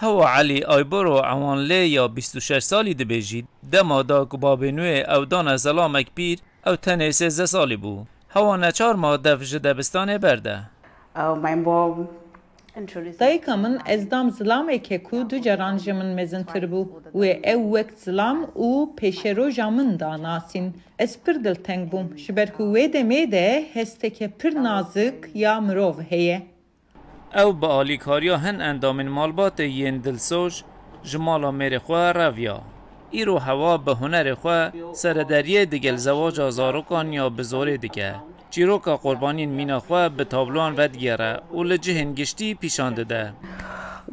هو 0.00 0.22
علی 0.22 0.62
آیبرو 0.62 1.18
عوان 1.18 1.58
لی 1.58 1.88
یا 1.88 2.08
26 2.08 2.58
سالی 2.58 2.94
ده 2.94 3.04
بیجید 3.04 3.48
ده 3.72 3.82
مادا 3.82 4.24
که 4.24 4.36
باب 4.36 4.64
نوی 4.64 5.00
او 5.00 5.24
دان 5.24 5.56
زلام 5.56 6.04
او 6.66 6.76
تنه 6.76 7.10
13 7.10 7.46
سالی 7.46 7.76
بو. 7.76 8.04
هوا 8.30 8.56
نچار 8.56 8.94
ماده 8.94 9.36
فجه 9.36 9.58
دبستانه 9.58 10.18
برده. 10.18 10.60
دایکا 13.18 13.58
از 13.86 14.08
دام 14.08 14.30
زلام 14.30 14.66
اکه 14.70 14.98
کو 14.98 15.22
دو 15.22 15.38
جران 15.38 15.76
جمن 15.76 16.20
مزن 16.22 16.42
تر 16.42 16.66
بو 16.66 16.86
و 17.14 17.24
او 17.44 17.74
وقت 17.74 17.96
زلام 17.96 18.48
او 18.54 18.94
پیشه 18.96 19.28
رو 19.28 19.50
جمن 19.50 19.96
داناسین 19.96 20.74
از 20.98 21.24
پر 21.24 21.32
دل 21.32 21.54
تنگ 21.54 21.90
بوم 21.90 22.16
شبرکو 22.16 22.74
ویده 22.74 23.02
میده 23.02 23.64
هسته 23.74 24.10
که 24.10 24.28
پر 24.28 24.50
نازک 24.50 25.14
یا 25.34 25.60
مروف 25.60 26.00
هیه 26.00 26.42
او 27.34 27.52
به 27.52 27.66
آلیکاریا 27.66 28.36
هن 28.36 28.60
اندامین 28.60 29.08
مالبات 29.08 29.60
ین 29.60 29.98
دلسوش 29.98 30.64
جمالا 31.02 31.50
میر 31.50 31.78
خواه 31.78 32.12
رویا 32.12 32.60
ایرو 33.10 33.38
هوا 33.38 33.76
به 33.76 33.94
هنر 33.94 34.34
خواه 34.34 34.72
سردریه 34.92 35.64
دیگل 35.64 35.96
زواج 35.96 36.40
آزاروکان 36.40 37.12
یا 37.12 37.28
به 37.28 37.42
زوره 37.42 37.76
دیگه 37.76 38.14
چیروکا 38.50 38.96
قربانین 38.96 39.50
مینا 39.50 39.80
خواه 39.80 40.08
به 40.08 40.24
تابلوان 40.24 40.74
ودگیره 40.76 41.40
و 41.54 41.62
لجه 41.62 42.00
هنگشتی 42.00 42.54
پیشانده 42.54 43.04
ده 43.04 43.32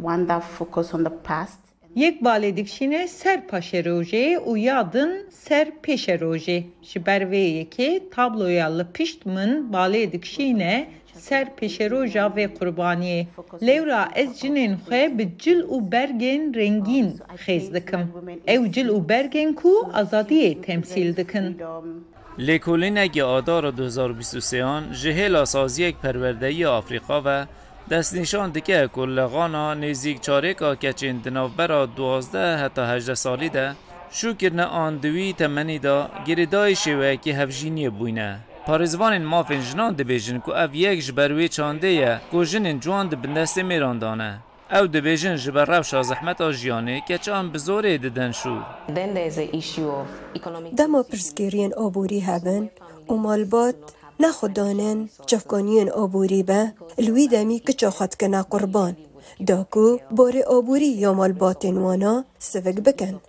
one 0.03 0.27
that 0.27 0.43
focus 0.59 0.93
on 0.93 1.03
the 1.03 1.64
Yek 1.95 2.23
baledik 2.23 2.67
şine 2.67 3.07
ser 3.07 3.47
paşeroje 3.47 4.39
u 4.45 4.57
yadın 4.57 5.29
ser 5.29 5.81
peşeroje. 5.81 6.63
Şiber 6.81 7.31
ve 7.31 7.37
yeki 7.37 8.03
tabloyalı 8.11 8.91
piştmın 8.93 9.73
baledik 9.73 10.25
şine 10.25 10.87
ser 11.13 11.55
peşeroja 11.55 12.35
ve 12.35 12.53
kurbaniye. 12.53 13.27
Levra 13.67 14.09
ez 14.15 14.39
cinin 14.39 14.73
xwe 14.73 15.17
bi 15.17 15.29
cil 15.39 15.59
u 15.59 15.91
bergen 15.91 16.53
rengin 16.55 17.19
xez 17.45 17.73
dikim. 17.73 17.99
Ew 18.47 18.71
cil 18.71 18.89
u 18.89 19.09
bergen 19.09 19.53
ku 19.53 19.89
azadiye 19.93 20.61
temsil 20.61 21.15
dikin. 21.17 21.43
um, 21.43 22.05
لیکولینگ 22.39 23.15
آدار 23.37 23.63
2023 23.63 24.53
آن 24.61 24.91
جهیل 24.91 25.45
سازیک 25.45 25.95
پروردهی 26.03 26.65
آفریقا 26.65 27.21
و 27.25 27.45
دست 27.89 28.15
نشان 28.15 28.49
دکه 28.51 28.89
کلغانا 28.93 29.73
نزیک 29.73 30.21
چارکا 30.21 30.75
کچین 30.75 31.17
دنافبرا 31.17 31.85
دوازده 31.85 32.57
حتی 32.57 32.81
هجده 32.81 33.15
سالی 33.15 33.49
ده. 33.49 33.75
شو 34.11 34.33
کرنه 34.33 34.63
آن 34.63 34.97
دوی 34.97 35.33
تمنی 35.33 35.79
دا. 35.79 36.09
گریدای 36.27 36.75
شوه 36.75 37.15
که 37.15 37.35
هفجینی 37.35 37.89
بوینه. 37.89 38.39
پارزوان 38.65 39.23
مافین 39.23 39.61
جنان 39.61 39.93
دبیجن 39.93 40.39
که 40.45 40.63
او 40.63 40.75
یک 40.75 41.05
جبروی 41.05 41.49
چانده 41.49 41.87
یه. 41.87 42.21
که 42.31 42.45
جنین 42.45 42.79
جوان 42.79 43.07
دبندست 43.07 43.57
میراندانه. 43.57 44.39
او 44.71 44.87
دبیجن 44.87 45.35
جبر 45.35 45.65
روشا 45.65 46.03
زحمت 46.03 46.41
آجیانه 46.41 47.01
که 47.07 47.17
چان 47.17 47.51
بزوره 47.51 47.97
ددن 47.97 48.31
شو. 48.31 48.55
دما 50.77 51.03
پرسگیرین 51.03 51.73
آبوری 51.73 52.19
هبن. 52.19 52.69
و 53.09 53.13
مالبات 53.13 53.75
نخودانن 54.19 55.09
جفگانیین 55.27 55.91
آبوری 55.91 56.43
به 56.43 56.73
الوی 56.97 57.27
دمی 57.27 57.59
که 57.59 57.73
چاخت 57.73 58.15
کنه 58.15 58.41
قربان 58.41 58.97
داکو 59.47 59.97
بار 60.11 60.33
آبوری 60.47 60.87
یا 60.87 61.13
مالباتین 61.13 61.77
وانا 61.77 62.25
سوک 62.39 62.63
بکن 62.63 63.21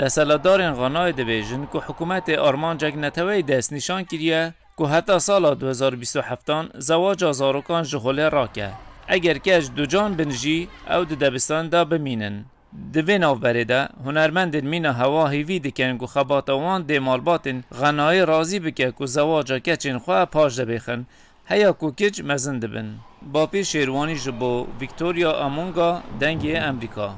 دستلدارین 0.00 0.72
غنای 0.72 1.12
دبیجن 1.12 1.68
که 1.72 1.78
حکومت 1.78 2.28
آرمان 2.28 2.78
جگ 2.78 2.94
نتوی 2.96 3.42
دست 3.42 3.72
نشان 3.72 4.04
کریه 4.04 4.54
که 4.78 4.84
حتی 4.84 5.18
سال 5.18 5.54
2027 5.54 6.78
زواج 6.78 7.24
آزاروکان 7.24 7.82
جهوله 7.82 8.28
راکه 8.28 8.72
اگر 9.08 9.38
کش 9.38 9.70
دو 9.76 9.86
جان 9.86 10.16
بنجی 10.16 10.68
او 10.90 11.04
د 11.04 11.12
دبستان 11.18 11.68
دا 11.68 11.84
بمینن 11.84 12.44
دوین 12.92 13.24
آوره 13.24 13.64
ده 13.64 13.88
هنرمند 14.04 14.64
مینا 14.64 14.92
هوا 14.92 15.28
هیوی 15.28 15.58
دکن 15.58 15.98
که 15.98 16.06
خباتوان 16.06 16.82
دی 16.82 16.98
مالباتن 16.98 17.64
غنای 17.80 18.26
رازی 18.26 18.58
بکه 18.60 18.92
که 18.98 19.06
زواجا 19.06 19.58
کچین 19.58 19.98
خواه 19.98 20.24
پاش 20.24 20.58
دبیخن 20.58 21.06
هیا 21.48 21.72
کو 21.72 21.90
کج 21.90 22.22
مزن 22.22 22.58
دبن 22.58 22.88
با 23.32 23.46
پیر 23.46 23.62
شیروانی 23.62 24.16
جبو 24.16 24.66
ویکتوریا 24.80 25.32
امونگا 25.44 26.02
دنگی 26.20 26.56
امریکا 26.56 27.08